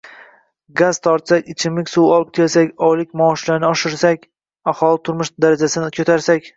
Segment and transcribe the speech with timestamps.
[0.79, 4.29] Gaz tortsak, ichimlik suvi olib kelsak, oylik maoshlarini oshirsak–
[4.75, 6.47] aholi turmush darajasini ko‘tarsak